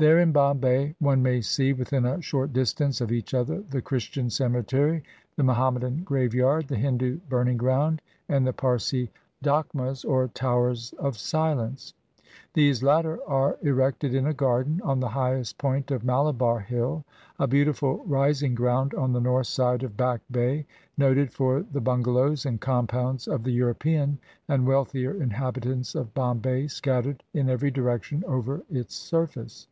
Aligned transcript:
There 0.00 0.18
in 0.18 0.32
Bombay 0.32 0.94
one 0.98 1.22
may 1.22 1.42
see, 1.42 1.74
within 1.74 2.06
a 2.06 2.22
short 2.22 2.54
distance 2.54 3.02
of 3.02 3.12
each 3.12 3.34
other, 3.34 3.60
the 3.68 3.82
Christian 3.82 4.30
cemetery, 4.30 5.02
the 5.36 5.42
Muhamma 5.42 5.80
dan 5.80 6.04
graveyard, 6.04 6.68
the 6.68 6.76
Hindu 6.78 7.18
burning 7.28 7.58
ground, 7.58 8.00
and 8.26 8.46
the 8.46 8.54
Parsi 8.54 9.10
Dakhmas, 9.42 10.06
or 10.06 10.28
Towers 10.28 10.94
of 10.94 11.18
Silence. 11.18 11.92
These 12.54 12.82
latter 12.82 13.18
are 13.28 13.58
erected 13.60 14.14
in 14.14 14.24
a 14.26 14.32
garden, 14.32 14.80
on 14.84 15.00
the 15.00 15.08
highest 15.10 15.58
point 15.58 15.90
of 15.90 16.02
Malabar 16.02 16.60
Hill— 16.60 17.04
a 17.38 17.46
beautiful 17.46 18.02
rising 18.06 18.54
ground 18.54 18.94
on 18.94 19.12
the 19.12 19.20
north 19.20 19.48
side 19.48 19.82
of 19.82 19.98
Back 19.98 20.22
Bay, 20.30 20.64
noted 20.96 21.30
for 21.30 21.62
the 21.72 21.80
bungalows 21.82 22.46
and 22.46 22.58
compounds 22.58 23.28
of 23.28 23.44
the 23.44 23.52
European 23.52 24.18
and 24.48 24.66
wealthier 24.66 25.12
inhabitants 25.22 25.94
of 25.94 26.14
Bombay 26.14 26.68
scattered 26.68 27.22
in 27.34 27.50
every 27.50 27.70
direction 27.70 28.24
over 28.26 28.62
its 28.70 28.94
surface. 28.94 29.66